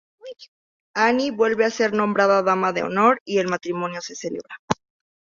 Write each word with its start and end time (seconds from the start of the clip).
Annie 0.95 1.29
vuelve 1.29 1.63
a 1.63 1.69
ser 1.69 1.93
nombrada 1.93 2.41
dama 2.41 2.73
de 2.73 2.81
honor 2.81 3.21
y 3.23 3.37
el 3.37 3.47
matrimonio 3.47 4.01
se 4.01 4.15
celebra. 4.15 4.55